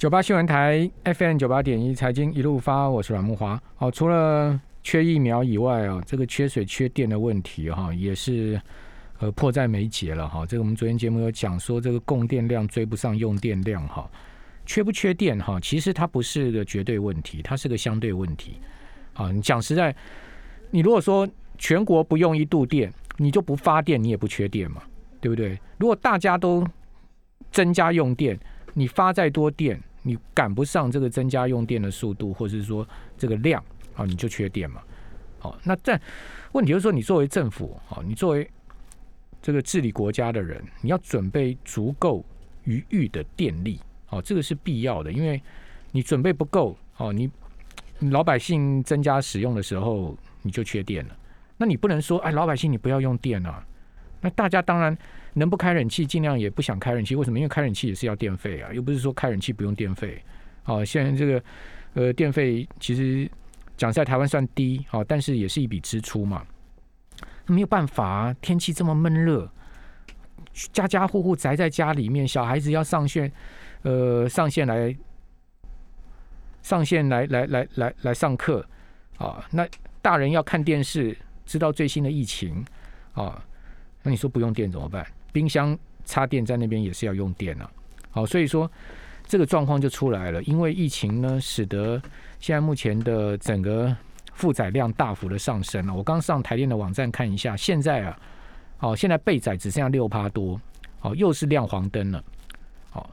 [0.00, 3.62] 九八新闻台 FM 九八点一财经一路发，我是阮木华。
[3.76, 8.58] 好，除了缺疫苗以外啊，这个缺水、缺电的问题哈，也是
[9.18, 10.46] 呃迫在眉睫了哈。
[10.46, 14.10] 这个我们昨天节目有讲说，这个供电量追不上用电量哈，
[14.64, 18.56] 缺不缺电哈，其实它不是个绝对问题，它是个相对问题。
[19.12, 19.94] 啊，你讲实在，
[20.70, 21.28] 你如果说
[21.58, 24.80] 全国不用一度电，你就不发电，你也不缺电嘛，
[25.20, 25.60] 对不对？
[25.76, 26.66] 如果大家都
[27.52, 28.40] 增加用电，
[28.72, 29.78] 你发再多电。
[30.02, 32.86] 你赶不上这个增加用电的速度，或者是说
[33.18, 33.62] 这个量
[33.94, 34.82] 啊，你就缺电嘛。
[35.38, 36.00] 好，那在
[36.52, 38.48] 问题就是说，你作为政府啊，你作为
[39.40, 42.24] 这个治理国家的人，你要准备足够
[42.64, 43.80] 余裕的电力，
[44.10, 45.40] 哦，这个是必要的，因为
[45.92, 47.30] 你准备不够，哦，你
[48.10, 51.16] 老百姓增加使用的时候，你就缺电了。
[51.56, 53.64] 那你不能说，哎，老百姓你不要用电啊。
[54.20, 54.96] 那大家当然。
[55.34, 57.14] 能不开冷气，尽量也不想开冷气。
[57.14, 57.38] 为什么？
[57.38, 60.20] 因为开冷气也是要电费啊，又不是说开冷气不用电费。
[60.64, 61.40] 哦，现在这个
[61.94, 63.30] 呃电费其实
[63.76, 66.44] 讲在台湾算低，哦，但是也是一笔支出嘛。
[67.46, 69.48] 没有办法啊，天气这么闷热，
[70.72, 73.30] 家家户户宅在家里面，小孩子要上线，
[73.82, 74.96] 呃，上线来
[76.60, 78.66] 上线来来来来来上课
[79.16, 79.46] 啊。
[79.52, 79.64] 那
[80.02, 82.64] 大人要看电视，知道最新的疫情
[83.12, 83.40] 啊。
[84.02, 85.06] 那你说不用电怎么办？
[85.32, 87.70] 冰箱插电在那边也是要用电啊，
[88.10, 88.68] 好，所以说
[89.26, 90.42] 这个状况就出来了。
[90.44, 92.00] 因为疫情呢，使得
[92.40, 93.94] 现在目前的整个
[94.32, 95.94] 负载量大幅的上升了。
[95.94, 98.18] 我刚上台电的网站看一下，现在啊，
[98.78, 100.60] 好，现在备载只剩下六趴多，
[100.98, 102.24] 好，又是亮黄灯了。
[102.90, 103.08] 好，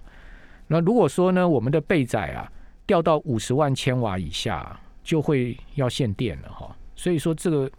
[0.68, 2.52] 那如果说呢，我们的备载啊
[2.86, 6.76] 掉到五十万千瓦以下，就会要限电了哈。
[6.96, 7.70] 所以说这个。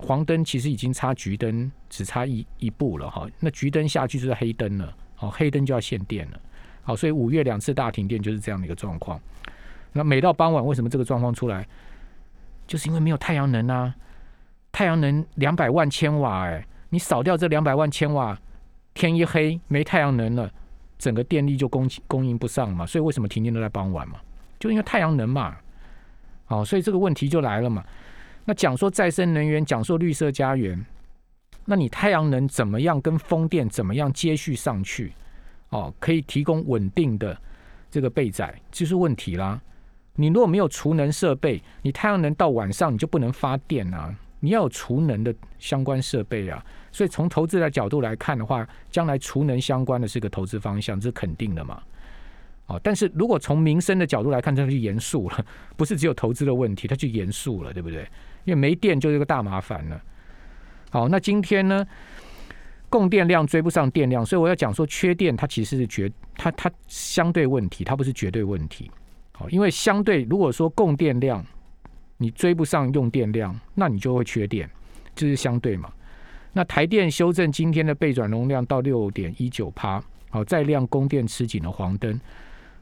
[0.00, 3.28] 黄灯其实已经插橘灯，只差一一步了哈。
[3.38, 6.40] 那橘灯下去就是黑灯了，哦，黑灯就要限电了。
[6.82, 9.20] 好，所以五月两次大停电就是这样的一个状况。
[9.92, 11.66] 那每到傍晚，为什么这个状况出来？
[12.66, 13.94] 就是因为没有太阳能啊。
[14.72, 18.38] 太阳能两百万千瓦，哎，你扫掉这两百万千瓦，
[18.94, 20.50] 天一黑没太阳能了，
[20.96, 22.86] 整个电力就供供应不上嘛。
[22.86, 24.20] 所以为什么停电都在傍晚嘛？
[24.58, 25.56] 就因为太阳能嘛。
[26.46, 27.84] 好，所以这个问题就来了嘛。
[28.50, 30.84] 那讲说再生能源，讲说绿色家园，
[31.66, 35.12] 那你太阳能怎么样跟风电怎么样接续上去？
[35.68, 37.40] 哦，可以提供稳定的
[37.92, 39.62] 这个备载，就是问题啦。
[40.16, 44.12] 你如果没有储能设备，你太阳能到晚上你就不能发电啊。
[44.40, 46.60] 你要有储能的相关设备啊。
[46.90, 51.80] 所以从投资的角度来看的话，将来储能相关的是个投资方向，这是肯定的嘛。
[52.66, 55.46] 哦，但是如果从民生的角度来看，这就严肃了，
[55.76, 58.04] 不是只有投资的问题，它就严肃了，对不对？
[58.44, 60.00] 因为没电就是个大麻烦了。
[60.90, 61.86] 好，那今天呢，
[62.88, 68.90] 供电量追不上电量，所以我要讲说，缺电它其实是绝，它它相对问题，它不是绝对问题。
[69.32, 71.44] 好，因为相对如果说供电量
[72.16, 74.68] 你追不上用电量，那你就会缺电，
[75.14, 75.90] 这是相对嘛。
[76.52, 82.20] 那台电修正今天的备转容量到六点一九帕，好，再亮供电吃紧的黄灯。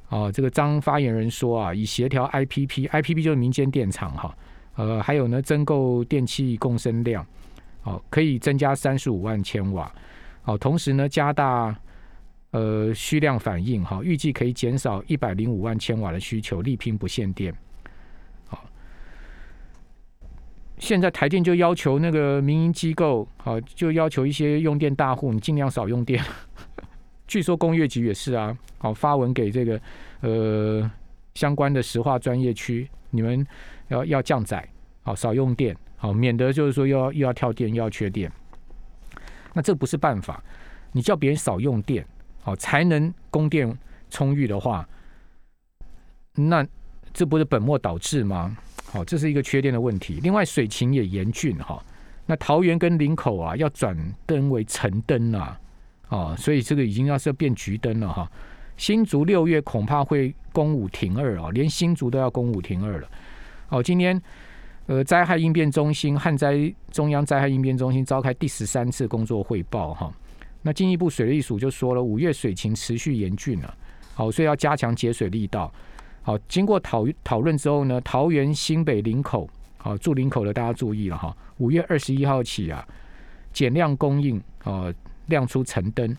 [0.09, 4.35] 啊，这个张发言人说啊，以协调 IPP，IPP 就是民间电厂哈。
[4.79, 7.27] 呃，还有呢，增购电器共生量，
[7.81, 9.93] 好，可以增加三十五万千瓦，
[10.43, 11.77] 好，同时呢，加大
[12.53, 17.53] 呃需量反应，哈，预计可以减少一百零五万千瓦的需求，力拼不限电。
[18.47, 18.65] 好，
[20.79, 26.25] 现在台电就要求那个民营机构，好，就要求一些用电大户，你尽量少用电。
[27.27, 29.81] 据说工业局也是啊，好，发文给这个
[30.21, 30.89] 呃
[31.35, 33.47] 相关的石化专业区，你们。
[33.89, 34.69] 要要降载，
[35.01, 38.31] 好少用电，好免得就是说又要又要跳电又要缺电，
[39.55, 40.45] 那这不是办法。
[40.93, 42.07] 你叫别人少用电，
[42.43, 43.79] 好才能供电
[44.11, 44.87] 充裕的话，
[46.35, 46.63] 那
[47.15, 48.55] 这不是本末倒置吗？
[48.85, 50.21] 好，这是一个缺电的问题。
[50.23, 51.83] 另外水情也严峻哈，
[52.27, 55.59] 那桃园跟林口啊要转灯为橙灯啊，
[56.09, 58.31] 啊，所以这个已经要是要变橘灯了哈。
[58.79, 63.09] 新竹六月恐怕会公五停二啊，连新竹都要公五停二了。
[63.67, 64.19] 好，今天
[64.87, 70.11] 呃，灾害应变中心旱灾中央灾害应变中心召开第十三次工作汇报哈。
[70.63, 73.75] 那进一步水利署就说了，五月水情持续严峻了，
[74.15, 75.71] 好，所以要加强节水力道。
[76.23, 82.87] 好，经过讨讨论之后呢，桃园新北林口，好住林口的大家注意了哈，五月二十一号起啊，
[83.53, 84.95] 减量供应，呃，
[85.27, 86.17] 亮出橙灯。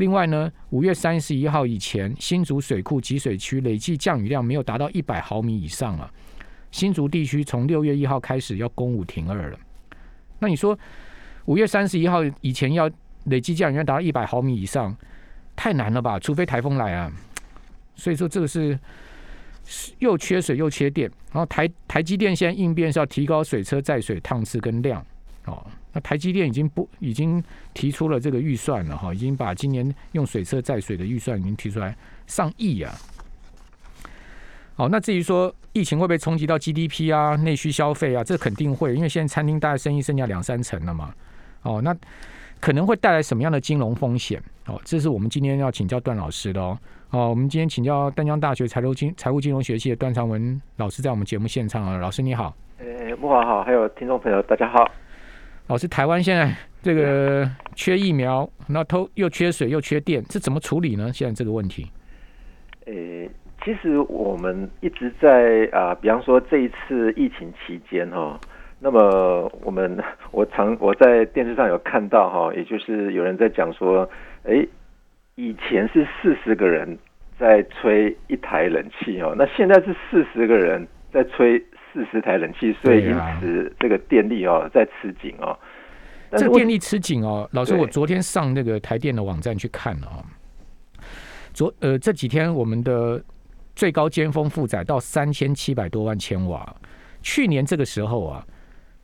[0.00, 6.10] 另外呢，五月三十一号以前，新竹水库集水区累计降雨量没有达到一百毫米以上啊。
[6.70, 9.58] 新竹地区从六月一号开始要公五停二了，
[10.38, 10.76] 那你说
[11.44, 12.90] 五月三十一号以前要
[13.24, 14.96] 累计降雨量达到一百毫米以上，
[15.54, 16.18] 太难了吧？
[16.18, 17.12] 除非台风来啊！
[17.94, 18.78] 所以说这个是
[19.98, 21.10] 又缺水又缺电。
[21.30, 25.04] 然后台台积电现在应变是要提高水车载水趟次跟量
[25.44, 25.62] 哦。
[25.92, 27.42] 那台积电已经不已经
[27.74, 31.96] 提出了这个预算了哈，已经把今年用水车载水的预算已经提出来
[32.26, 32.92] 上亿啊。
[34.74, 41.12] 好，那至于说疫情会不会冲击到 GDP 啊、内需消费啊，这肯定会，因为现在餐厅大概生意剩下两三成了嘛。
[41.62, 41.94] 哦，那
[42.60, 44.42] 可能会带来什么样的金融风险？
[44.66, 46.78] 哦，这是我们今天要请教段老师的哦。
[47.10, 52.54] 哦，我们今天请教丹江大学财务金财务金融学系的段长文老师在我们节目现场啊，老师你好。
[52.78, 54.90] 呃，木华好，还有听众朋友大家好。
[55.70, 56.52] 老师，台湾现在
[56.82, 61.12] 这个缺疫苗，那偷又缺水又缺电，这怎么处理呢？
[61.12, 61.86] 现在这个问题？
[62.86, 62.92] 呃，
[63.64, 68.36] 其实我们一直在啊，比方说这一次疫情期间哈，
[68.80, 69.96] 那么我们
[70.32, 74.10] 我常我在电视上有看到哈，也就是有人在讲说，
[74.42, 74.66] 哎。
[75.36, 76.98] 以前是四十个人
[77.38, 81.58] 在吹一台冷气哦，那现在是四十个人在吹
[81.92, 85.58] 四十台冷气，所以因此这个电力哦在吃紧哦。
[86.32, 90.24] 这电力吃紧哦，老师，我昨天上那个台电的网站去看了啊。
[91.52, 93.22] 昨呃这几天我们的
[93.74, 96.76] 最高尖峰负载到三千七百多万千瓦，
[97.22, 98.46] 去年这个时候啊，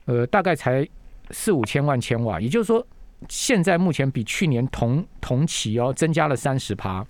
[0.05, 0.87] 呃大概才
[1.31, 2.85] 四五千万千瓦，也就是说。
[3.27, 7.03] 现在目前比去年同同期哦增加了三十趴，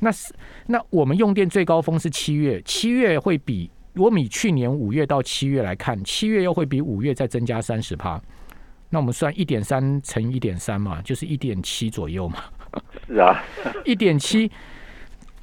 [0.00, 0.34] 那是
[0.66, 8.20] 那我们用电最高峰是七月，七月会比我们以去年五月到七月来看，七月又会比五月再增加三十趴，
[8.90, 12.44] 那我们算一点三乘一点三嘛，就是一点七左右嘛。
[13.06, 13.42] 是啊，
[13.84, 14.50] 一点七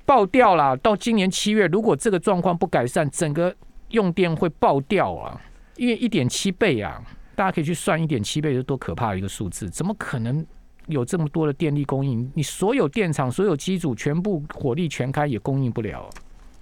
[0.05, 0.75] 爆掉了。
[0.77, 3.55] 到今年七月，如果这个状况不改善，整个
[3.89, 5.39] 用电会爆掉啊，
[5.77, 7.01] 因为一点七倍啊。
[7.35, 10.45] 大家可以去算一点七倍是多可怕的一个数字，怎么可能
[10.87, 12.29] 有这么多的电力供应？
[12.35, 16.09] 你所有电厂、所有机组全部火力全开也供应不了。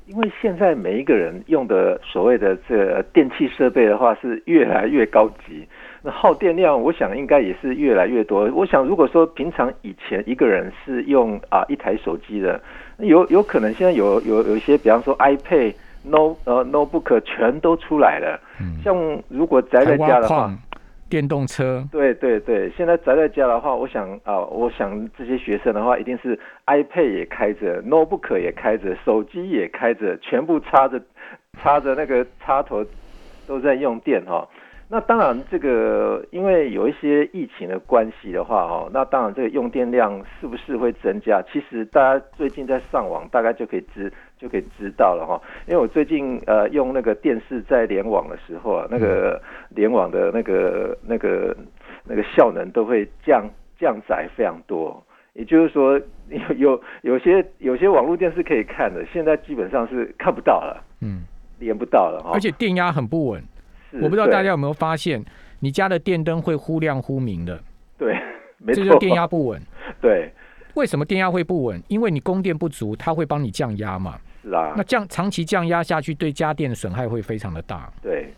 [0.08, 5.68] 因为现在每一个人用的所谓的这电器设备的话是越来越高级，
[6.02, 8.50] 那耗电量我想应该也是越来越多。
[8.54, 12.60] 我想如果说平常以前一个人是用啊一台手机的，
[13.00, 15.74] 有有可能现在有有有一些，比方说 iPad、
[16.04, 18.40] No 呃 Notebook 全都出来了。
[18.84, 18.96] 像
[19.28, 20.52] 如果宅在家的话。
[21.10, 31.02] 电动车，对对对，现在宅在家的话，我想啊，我想这些学生的话，一定是 iPad 也开着，notebook 也开着，手机也开着，全部插着
[31.62, 32.86] 插着那个插头
[33.48, 34.48] 都在用电哈。
[34.90, 41.42] 那当然，这个因为有一些疫情的关系的话，哦，那当然这个用电量是不是会增加？
[41.52, 45.42] 其实大家最近在上网，大概就可以知就可以知道了哈。
[45.68, 51.56] 因为我最近呃用那个电视在联网的时候啊，那个联网的那个那个
[52.04, 53.50] 那个效能都会降
[53.80, 55.04] 降载非常多。
[55.34, 61.22] 也就是说，有有有些有些网络电视可以看的，现在基本上是看不到了，嗯，
[61.60, 62.32] 连不到了哈。
[62.34, 63.44] 而且电压很不稳。
[64.02, 65.24] 我不知道大家有没有发现，
[65.60, 67.60] 你家的电灯会忽亮忽明的。
[68.00, 68.20] 对，
[68.58, 69.62] 没错，这就电压不稳。
[70.02, 70.32] 对，
[70.74, 71.80] 为什么电压会不稳？
[71.88, 74.16] 因为你供电不足，它会帮你降压嘛。
[74.48, 74.74] 是啊。
[74.78, 77.92] 那降长期降压下去，对家电的损害会非常的大。
[78.02, 78.34] 对。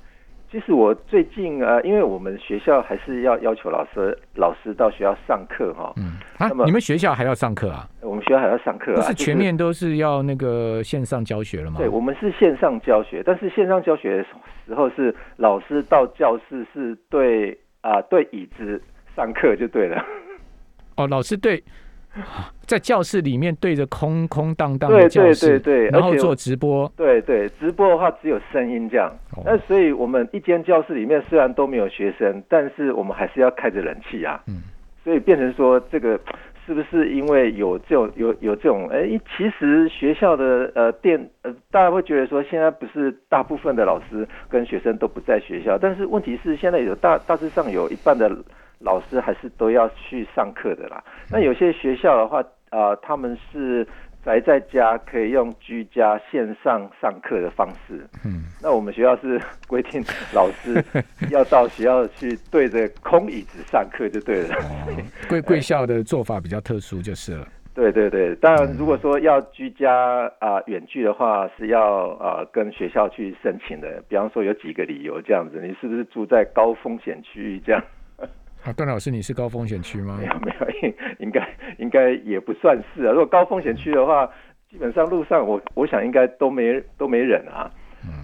[0.52, 5.94] 其实我最近呃，因为我们学校还是要要求老师老师到学校上课哈。
[5.98, 6.14] 嗯。
[6.40, 7.88] 啊，你们学校还要上课啊？
[8.02, 8.96] 我们学校还要上课啊？
[8.96, 11.78] 不是全面都是要那个线上教学了吗？
[11.78, 14.26] 对，我们是线上教学，但是线上教学
[14.66, 18.82] 时候是老师到教室是对啊对椅子
[19.16, 20.04] 上课就对了。
[20.98, 21.64] 哦，老师对。
[22.66, 29.12] 在教室里面对着空空荡荡的教室，对对对对，然后做直播，对对，直播的话只有声音这样。
[29.46, 34.42] 那所以我们一间教室里面虽然都没有学生，但是我们还是要开着冷气啊。
[34.48, 34.62] 嗯，
[35.04, 36.20] 所以变成说这个
[36.66, 38.88] 是不是因为有这种有有这种？
[38.90, 48.30] 哎，其实学校的呃电呃，大家会觉得说现在不是大部分的老师跟学生都不在学校，但是问题是现在有大大致上有一半的。
[48.80, 51.04] 老师还是都要去上课的啦。
[51.30, 53.86] 那有些学校的话，呃，他们是
[54.24, 58.06] 宅在家，可以用居家线上上课的方式。
[58.26, 60.84] 嗯，那我们学校是规定老师
[61.30, 64.56] 要到学校去对着空椅子上课就对了。
[65.30, 67.48] 贵贵校的做法比较特殊就是了。
[67.74, 74.04] 对对对，当然如果说要居家啊远距的话，是要呃跟学校去申请的。
[74.10, 77.82] 比方说有几个理由这样子，你是不是住在高风险区域这样？
[78.66, 80.18] 啊，段老师，你是高风险区吗？
[80.20, 83.12] 没有，没有，应应该应该也不算是啊。
[83.12, 84.30] 如果高风险区的话，
[84.70, 87.72] 基本上路上我我想应该都没都没人啊。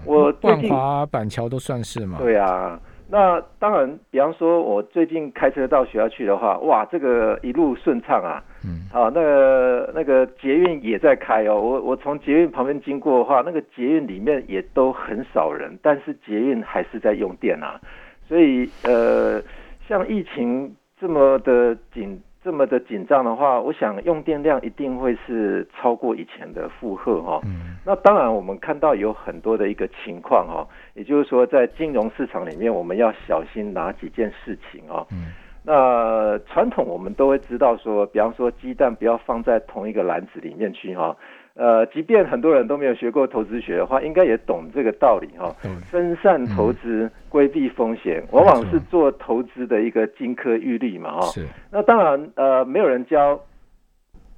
[0.04, 2.18] 我万华板桥都算是嘛。
[2.18, 2.78] 对啊，
[3.08, 8.42] 那当然，比方说我最近开车到学校去的话，哇，这个一路顺畅啊。
[8.64, 8.86] 嗯。
[8.92, 11.60] 啊，那个那个捷运也在开哦。
[11.60, 17.80] 我我从捷运旁边经过的话，那个捷运里面也都很少人，但是捷运还是在用电啊。
[18.28, 19.40] 所以呃，
[19.88, 22.20] 像疫情这么的紧。
[22.44, 27.40] 这么的紧张的话，我想用电量一定会是超过以前的负荷哈。
[27.44, 27.76] 嗯。
[27.84, 30.64] 那当然，我们看到有很多的一个情况哈，
[30.94, 35.04] 也就是说，在金融市场里面，我们要小心哪几件事情啊？
[35.10, 35.32] 嗯。
[35.64, 41.16] 那传统我们都会知道说，比方说鸡蛋不要放在同一个篮子里面去哈。
[41.56, 45.50] 呃，即便很多人都没有学过投资学的话，应该也懂这个道理哈。
[45.90, 51.22] 分散投资，规避风险，往往是做投资的一个金科玉律嘛哈。
[51.28, 51.46] 是。
[51.70, 53.40] 那当然，呃，没有人教，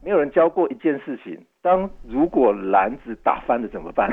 [0.03, 1.37] 没有人教过一件事情。
[1.61, 4.09] 当如果篮子打翻了怎么办？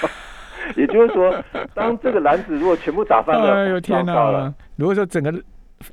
[0.76, 1.34] 也就是说，
[1.74, 4.52] 当这个篮子如果全部打翻了，哎呦天哪！
[4.76, 5.32] 如果说整个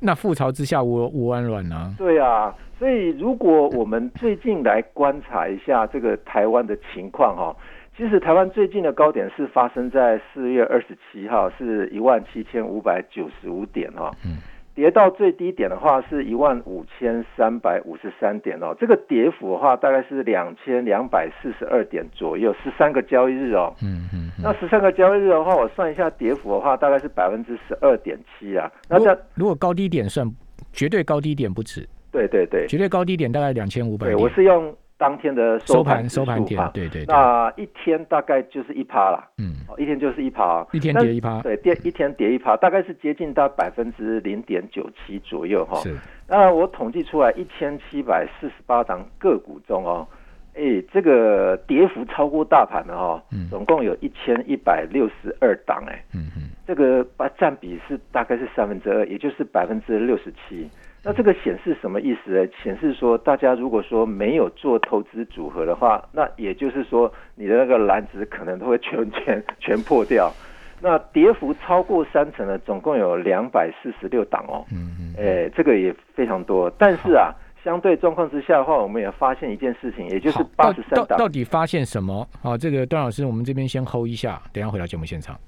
[0.00, 1.94] 那覆巢之下无无完卵呢？
[1.96, 2.54] 对啊。
[2.78, 7.56] 所以，如果我们最近来观察一下这个台湾的情况哈，
[7.96, 14.10] 其实台湾最近的高点是发生在四月二十七号，是一万七千五百九十五点哈。
[14.24, 14.38] 嗯。
[14.74, 23.72] 跌到最低点的话是一万五千三百五十三点哦，这个跌幅的话大概是两千两百四十二点左右，十三个交易日哦。
[23.84, 24.32] 嗯嗯。
[24.42, 28.68] 那十三个交易日的话，我算一下跌幅的话，大概是百分之十二点七啊。
[28.88, 30.28] 那这如果高低点算，
[30.72, 31.88] 绝对高低点不止。
[32.14, 34.16] 对对对，绝对高低点大概两千五百点。
[34.16, 37.04] 我是用当天的收盘收盘点，对对。
[37.06, 45.80] 那一天大概就是一趴啦，嗯，一天就是一趴，一天跌一趴，对，跌一天跌一趴，大概是接近到百分之零点九七左右哈。
[45.80, 45.96] 是。
[46.28, 50.06] 那我统计出来一千七百四十八档个股中哦，
[50.54, 60.70] 哎，这个跌幅超过大盘的哈，总共有一千一百六十二档哎，嗯嗯，这个把占比是大概是三分之二，也就是百分之六十七。
[61.04, 62.48] 那这个显示什么意思呢？
[62.62, 70.32] 显示说，大家如果说没有做投资组合的话，那也就是说，你的那个篮子可能都会全全 全破掉。
[70.80, 74.64] 那跌幅超过三成的，总共有两百四十六档哦。
[74.72, 75.14] 嗯嗯。
[75.18, 76.70] 哎，这个也非常多。
[76.78, 77.32] 但是啊，
[77.62, 81.18] 相对状况之下的话，我们也发现一件事情，也就是八十三档。
[81.18, 82.26] 到底发现什么？
[82.40, 85.38] 好，这个段老师，我们这边先 hold 一下，等下回到节目现场。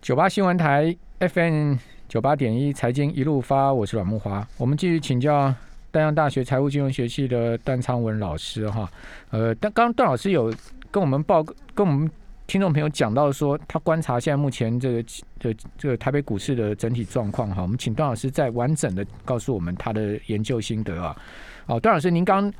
[0.00, 1.97] 九八新闻台 FM。
[2.08, 4.44] 九八点一财经一路发，我是阮木华。
[4.56, 5.54] 我们继续请教
[5.90, 8.90] 丹阳大学财务金融学系的段昌文老师哈。
[9.28, 10.50] 呃，但刚刚段老师有
[10.90, 12.10] 跟我们报，跟我们
[12.46, 15.02] 听众朋友讲到说，他观察现在目前这个
[15.38, 17.60] 的这个台北股市的整体状况哈。
[17.60, 21.14] 我们请段老师再完整的告诉我们他的研究心得啊。
[21.66, 22.50] 哦，段老师，您刚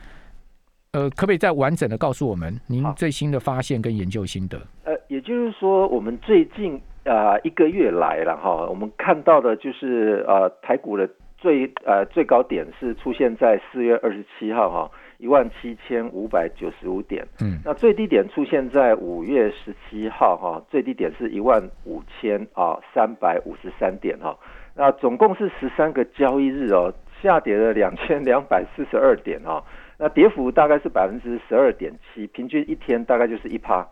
[0.92, 4.60] 呃，可不可以再完整的告诉我们您最新的发现跟研究心得？
[4.84, 6.78] 呃，也就是说，我们最近。
[7.04, 24.36] 啊，一个月来了哈，我们看到的就是呃，台股的最呃最高点是出现在四月二十七号哈，一万七千五百九十五点，嗯，那最低点出现在五月十七号哈，最低点是一万五千啊三百五十三点哈，
[24.74, 29.64] 那总共是十三个交易日哦，下跌了两千两百四十二点哈，
[29.98, 33.86] 那跌幅大概是百分之十二点七，平均一天大概就是一趴。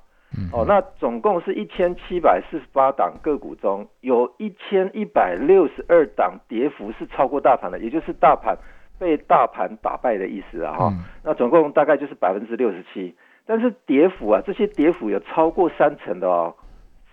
[0.53, 8.57] 哦，那总共是一千七百四十八档个股中，有一千一百六十二档跌幅是超过大盘的，也就是大盘
[8.99, 10.93] 被大盘打败的意思啊哈。
[11.25, 13.15] 那总共大概就是百分之六十七，
[13.47, 16.55] 但是跌幅啊，这些跌幅有超过三成的哦，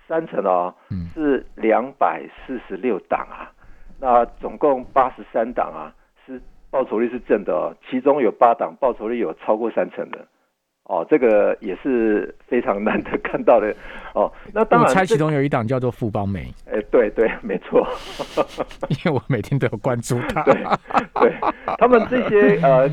[0.07, 0.75] 三成哦，
[1.13, 3.51] 是两百四十六档啊。
[3.99, 10.27] 那总共八十三档啊，是报酬率是正的哦，其中有八档报酬率有超过三成的。
[10.85, 13.73] 哦，这个也是非常难得看到的
[14.13, 14.29] 哦。
[14.53, 16.53] 那当然，我猜其中有一档叫做富邦美。
[16.69, 17.87] 哎，对对，没错，
[18.89, 20.43] 因为我每天都有关注它。
[20.43, 20.53] 对
[21.21, 21.33] 对，
[21.77, 22.89] 他们这些呃，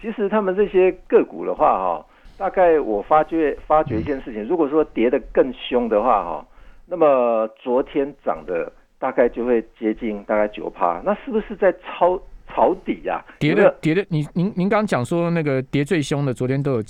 [0.00, 2.06] 其实他们这些个股的话哈，
[2.38, 6.46] 大概我发觉发觉一件事情，如果说跌得更凶的话哈，
[6.86, 12.16] 那么昨天涨的大概就会接近大概九趴，那是不是在抄
[12.54, 13.20] 抄底呀？
[13.40, 16.82] 跌的跌的，您您您刚讲说那个跌最凶的，昨天都有。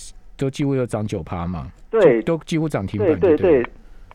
[0.43, 1.71] 都几乎有涨九趴嘛？
[1.89, 3.09] 对，都几乎涨停板。
[3.21, 3.67] 对对对，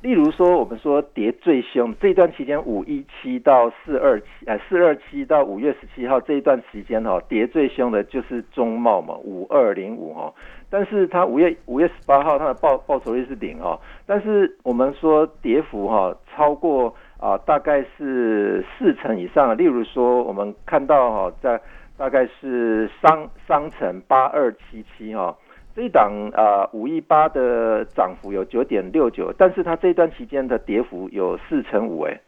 [0.01, 10.33] 例如说，我们说跌最凶这一段期间，五一七到四二七，呃，四二七到五月十七号这一段期间哈，跌最凶的就是中茂嘛，五二零五哈。
[10.69, 19.57] 但是它五月五月十八号它的报报酬率是零哈，但是我们说跌幅哈超过啊，大概是四成以上。
[19.57, 21.61] 例如说，我们看到哈，在
[21.97, 25.33] 大概是商商城八二七七哈。
[25.77, 32.19] 这一档啊，五一八的涨幅有九点六九，但是它这段期间的跌幅有四成五，哎，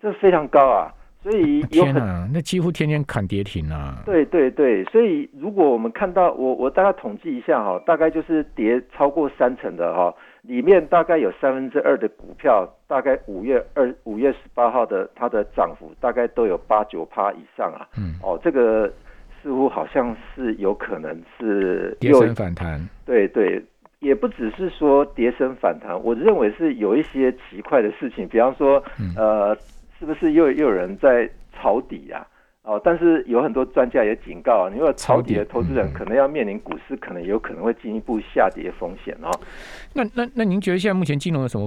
[0.00, 0.90] 这非常高啊。
[1.22, 4.00] 所以有很天哪，那几乎天天砍跌停啊！
[4.06, 17.86] 对对对，所以如果我们看到我我大概统计一下哈，大概就是跌超过三成的哈，里面大概有三分之二的股票，大概五月二五月十八号的它的涨幅大概都有八九趴以上啊。
[17.98, 18.90] 嗯，哦，这个
[19.46, 22.80] 似乎好像是有可能是跌升反弹。
[23.04, 23.62] 对对，
[24.00, 29.56] 也不只是说跌升反弹，我认为是有一些奇怪的事情，比方说嗯呃。
[29.98, 32.22] 是不是又又有人在抄底呀？
[32.64, 39.30] 哦，但是有很多专家也警告啊，你如果抄底的投资人可能要面临股市可能有可能会进一步下跌风险哦。
[39.94, 41.66] 那那那您觉得现在目前金融有什么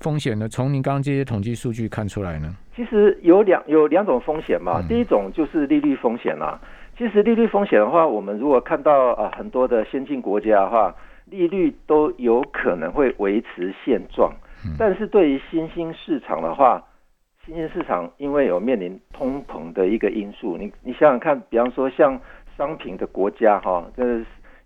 [0.00, 0.48] 风险呢？
[0.48, 2.56] 从您刚刚这些统计数据看出来呢？
[2.74, 6.58] 其实有两有两种风险嘛，嗯第一种就是利率风险啦。
[6.98, 10.92] 其实利率风险的话，我们如果看到啊很多的先进国家的话，
[11.26, 14.32] 利率都有可能会维持现状，
[14.66, 16.82] 嗯但是对于新兴市场的话，
[17.46, 22.18] 新兴市场因为有面临通膨的一个因素，你你想想看，比方说像
[22.56, 24.02] 商品的国家哈，这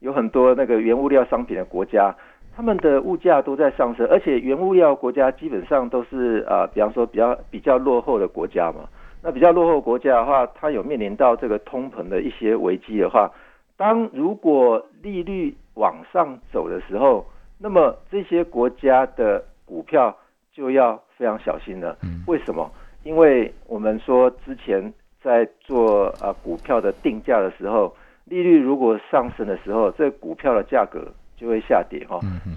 [0.00, 2.14] 有很多那个原物料商品的国家，
[2.56, 8.88] 他们的物价都在上升，而且原物料国家基本上都是啊、呃比方说比较比较落后的国家嘛。
[9.22, 13.30] 那比较落后国家的话，它有面临到这个通膨的一些危机的话，
[13.76, 17.24] 当如果利率往上走的时候，
[17.58, 20.16] 那么这些国家的股票
[20.52, 21.96] 就要非常小心了。
[22.02, 22.70] 嗯为什么？
[23.04, 32.04] 因为我们说之前在做啊股票的定价的时候，利率如果上升的时候，这股票的价格就会下跌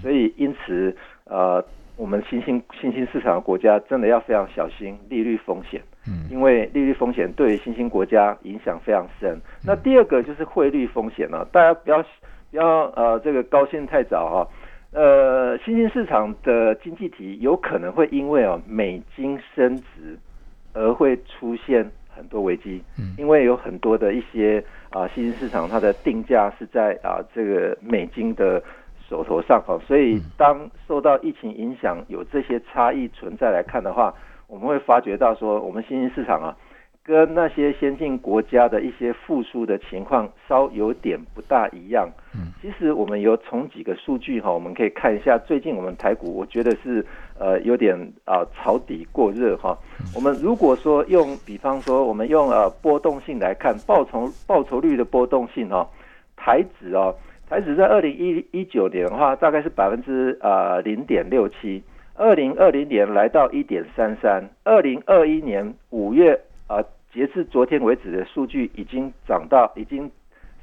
[0.00, 1.64] 所以因此呃，
[1.96, 5.80] 我们新兴新兴市场的国家真的要非常小心利率风险。
[6.08, 9.40] 嗯因为利率风险对于新兴国家影响非常深。
[9.64, 12.00] 那第二个就是汇率风险了、大家不要
[12.50, 14.48] 不要呃这个高兴太早哈、
[14.92, 20.16] 呃，新兴市场的经济体有可能会因为哦美金升值
[20.72, 28.62] 而会出现很多危机，嗯因为有很多的一些啊新兴市场它的定价是在啊这个美金的
[29.08, 34.14] 手头上哈，所以当受到疫情影响有这些差异存在来看的话，
[34.46, 36.56] 我们会发觉到说我们新兴市场啊。
[37.08, 42.10] 跟那些先进国家的一些复苏的情况稍有点不大一样。
[42.34, 47.06] 嗯，其实我们有从几个数据哈，我们可以看一下最近我们台股，我觉得是
[47.38, 49.78] 呃有点啊抄底过热哈。
[50.16, 55.88] 我们如果说用，比方说我们用呃波动性来看，报酬报酬率的波动性哈，
[56.34, 57.14] 台指哦，
[57.48, 61.82] 台指在二零一一九年的话，大概是百分之呃零点六七。
[62.14, 66.32] 二零二零年来到一点三三，二零二一年五月
[66.66, 70.10] 啊、呃截至昨天为止的数据已经涨到，已经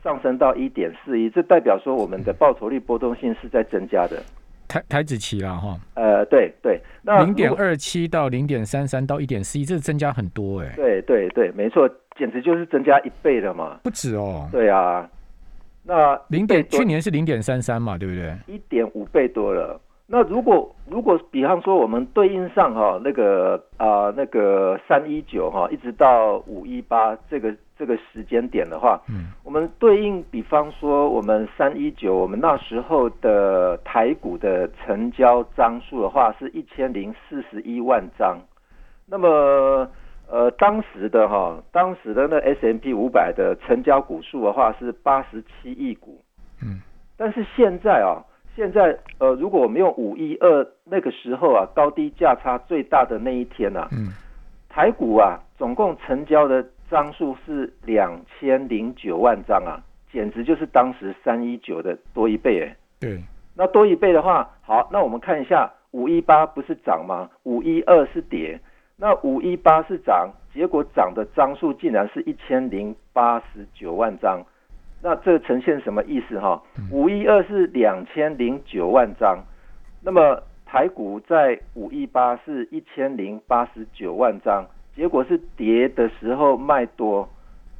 [0.03, 4.21] 上升到一点四一，这代表说我们的报酬率波动性是在增加的。
[4.67, 13.79] 台台子期了哈，呃，对对，那零点二七到零点三三到一点四一，这增加很多哎、对对对，没错，简直就是增加一倍了嘛。
[13.83, 15.09] 不止哦，对啊，
[15.85, 18.35] 那零点去年是零点三三嘛，对不对？
[18.47, 19.79] 一点五倍多了。
[20.05, 38.37] 那如果如果比方说我们对应上哈、那个啊、那个三一九哈一直到五一八这个这个时间点的话，嗯我们对应比方说我们三一九我们那时候的台股的成交张数的话是一千零四十一万张，
[39.07, 39.89] 那么
[40.33, 46.19] 呃当时的哈、当时的那 S M P 五百的成交股数的话是八十七亿股，
[46.59, 46.81] 嗯
[47.15, 48.17] 但是现在啊，
[48.55, 54.09] 现在呃，如果我们用五一二那个时候啊，高低价差最大的那一天啊，嗯
[54.69, 59.79] 台股啊，总共成交的张数是两千零九万张啊，
[60.11, 62.75] 简直就是当时三一九的多一倍哎。
[62.99, 63.19] 对，
[63.55, 67.29] 那多一倍的话，好，那我们看一下五一八不是涨吗？
[67.43, 68.59] 五一二是跌，
[68.95, 74.43] 那五一八是涨，结果涨的张数竟然是一千零八十九万张，
[75.01, 76.61] 那这呈现什么意思哈？
[76.91, 79.39] 五一二是两千零九万张，
[80.01, 87.27] 那么台股在五一八是一千零八十九万张，结果是跌的时候卖多，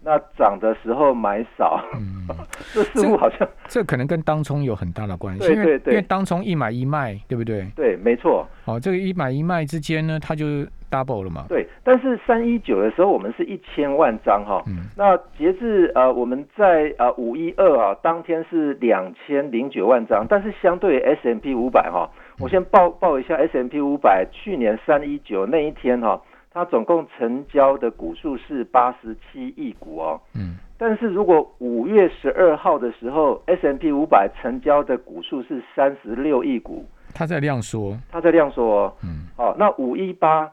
[0.05, 2.27] 那涨的时候买少，嗯，
[2.73, 7.65] 这似乎好像这可能跟当冲有很大的关系，因为对对对因为当冲一买一卖，对不对？
[7.75, 8.45] 对，没错。
[8.65, 10.45] 好，这个一买一卖之间呢，它就
[10.91, 11.45] double 了嘛。
[11.49, 26.21] 对，但是三一九的时候，我们是一千万张哈、嗯那截至呃我们在呃五一二啊当天是两千零九万张，但是相对 S M P 五百哈，我先报报一下 S M P 五百去年三一九那一天哈、
[26.53, 30.21] 它总共成交的股数是八十七亿股哦。
[30.35, 30.55] 嗯。
[30.77, 38.93] 但是如果五月十二号的时候，S M P 五百成交的股数是三十六亿股，它在量缩，它在量缩哦。
[39.03, 39.27] 嗯。
[39.37, 40.51] 好，那五一八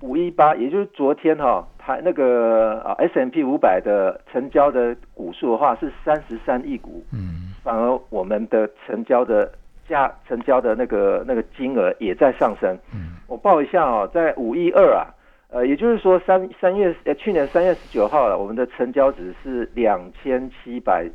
[0.00, 9.50] 五一八，也就是昨天哈，它那个啊 S M P 五百的成交的股数的话是三十三亿股，嗯，反而我们的成交的
[9.88, 12.76] 价成交的那个那个金额也在上升。
[12.94, 15.06] 嗯，我报一下哦，在五一二啊，
[15.52, 21.06] 呃，也就是说三三月呃去年三月十九号了，我们的成交值是两千七百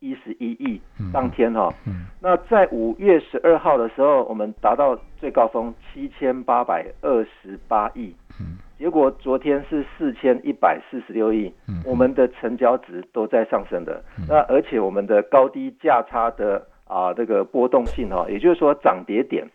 [0.00, 0.80] 一十一亿，
[1.12, 2.06] 当天哈、嗯。
[2.20, 19.46] 那在五月十二号的时候，我们达到最高峰七千八百二十八亿，嗯，结果昨天是四千一百四十六亿，嗯我们的成交值都在上升的，那而且我们的高低价差的啊这个波动性哈、也就是说涨跌点。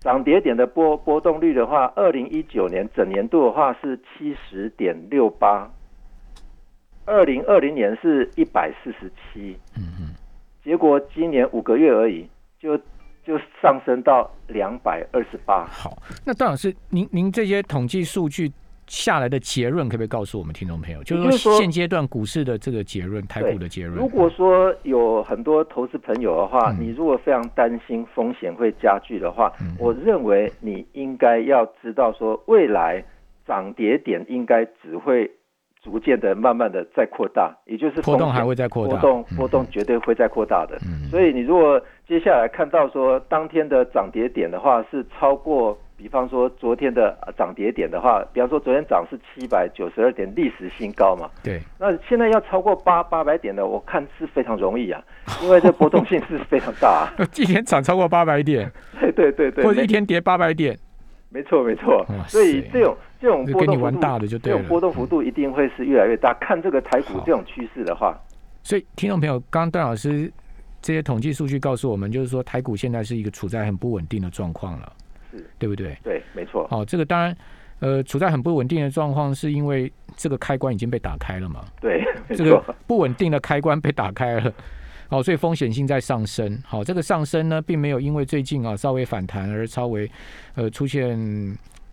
[0.00, 5.70] 涨跌点的波波动率的话，二零一九年整年度的话是七十点六八，
[7.04, 10.14] 二零二零年是一百四十七，嗯嗯，
[10.64, 12.26] 结果今年五个月而已，
[12.58, 12.78] 就
[13.22, 15.66] 就上升到两百二十八。
[15.66, 18.50] 好，那段老师，您您这些统计数据
[18.90, 21.00] 下来的结论，可不可以告诉我们听众朋友？
[21.04, 23.96] 就是说说现阶段股市的这个结论，台股的结论。
[23.96, 33.02] 如果说有很多投资朋友的话，嗯你如果非常担心风险会加剧的话，嗯我认为你应该要知道说，未来
[33.46, 35.30] 涨跌点应该只会
[35.80, 40.76] 逐渐的、慢慢的在扩大，也就是波动还会再扩大，波动嗯波动绝对会再扩大的。
[40.84, 55.04] 嗯，所以你如果接下来看到说当天的涨跌点的话是超过，比方说昨天的呃涨跌点的话，比方说昨天涨是七百九十二点历史新高嘛，对，那现在要超过八八百点的，我看是非常容易啊，
[55.44, 57.12] 因为这波动性是非常大、啊。
[57.36, 60.74] 一天涨超过八百点， 对对对对，或者一天跌八百点，
[61.28, 61.98] 没错没错。
[62.08, 64.64] 哇，所以塞这种这种波动幅度，这种。
[64.66, 66.32] 波动幅度一定会是越来越大。
[66.40, 67.24] 看这个台股好。
[67.26, 68.18] 这种趋势的话，
[68.62, 70.32] 所以，听众朋友，刚刚段老师
[70.80, 74.90] 这些统计数据告诉我们，就是说台股现在是一个处在很不稳定的状况了，
[75.30, 75.96] 是对不对？
[76.02, 77.36] 对，没错，好、这个当然，
[77.78, 81.64] 呃，处在很不稳定的状况，是因为这个开关已经被打开了嘛？
[81.80, 84.52] 对，这个，不稳定的开关被打开了，
[85.08, 86.60] 好、 所以风险性在上升。
[86.66, 90.10] 好、这个上升呢，并没有因为最近啊稍微反弹而稍微
[90.54, 91.18] 呃出现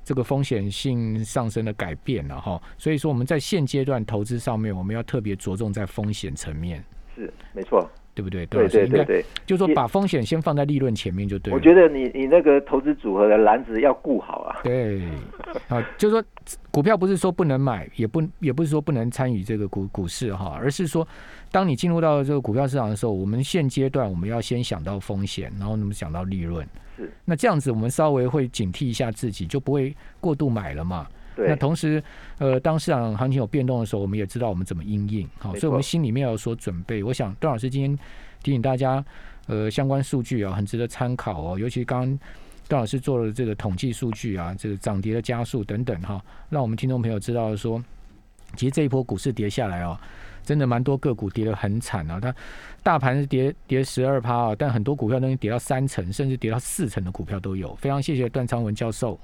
[0.03, 6.81] 这个风险性上升的改变了哈、所以说我们在现阶段投资上面，我们要特别着重在风险层面，
[7.13, 8.45] 是没错，对不对？
[8.47, 9.25] 对对对对。
[9.45, 11.55] 就是说把风险先放在利润前面就对了。
[11.55, 14.57] 我觉得你你那个投资组合的篮子要顾好啊。
[14.63, 15.03] 对，
[15.67, 16.23] 啊，就是说
[16.71, 21.07] 股票不是说不能买，也不也不是说不能参与这个股股市哈，而是说，
[21.51, 26.67] 当你进入到这个股票市场的时候，我们现阶段我们要先想到风险，然后我们想到利润。
[26.97, 31.05] 是，那这样子我们稍微会警惕一下自己，就不会过度买了嘛。
[31.37, 32.03] 对那，同时，
[32.39, 37.03] 呃，当市场行情有变动的时候，我们也知道我们怎么应应，好，所以我们心里面要有所准备。
[37.03, 37.95] 我想段老师今天
[38.41, 39.05] 提醒大家，
[39.45, 42.19] 呃，相关数据啊，很值得参考哦，尤其刚刚
[42.67, 46.19] 段老师做了这个统计数据啊，这个涨跌的加速等等哈，
[46.49, 47.79] 让我们听众朋友知道说，
[48.55, 50.01] 其实这一波股市跌下来啊，
[50.43, 52.33] 真的蛮多个股跌得很惨啊，它
[52.81, 57.75] 大盘是跌跌十二趴啊，但很多股票都已经跌到三成，甚至跌到四成的股票都有。
[57.75, 59.19] 非常谢谢段昌文教授。